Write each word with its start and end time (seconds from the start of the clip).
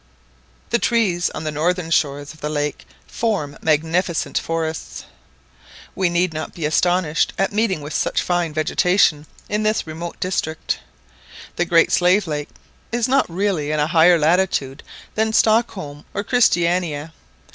The 0.71 0.79
trees 0.79 1.29
on 1.29 1.43
the 1.43 1.51
northern 1.51 1.91
shores 1.91 2.33
of 2.33 2.39
the 2.41 2.49
lake 2.49 2.87
form 3.05 3.55
magnificent 3.61 4.35
forests. 4.35 5.05
We 5.93 6.09
need 6.09 6.33
not 6.33 6.55
be 6.55 6.65
astonished 6.65 7.33
at 7.37 7.53
meeting 7.53 7.81
with 7.81 7.93
such 7.93 8.19
fine 8.23 8.51
vegetation 8.51 9.27
in 9.47 9.61
this 9.61 9.85
remote 9.85 10.19
district. 10.19 10.79
The 11.55 11.65
Great 11.65 11.91
Slave 11.91 12.25
Lake 12.25 12.49
is 12.91 13.07
not 13.07 13.29
really 13.29 13.69
in 13.69 13.79
a 13.79 13.85
higher 13.85 14.17
latitude 14.17 14.81
than 15.13 15.33
Stockholm 15.33 16.03
or 16.15 16.23
Christiania. 16.23 17.13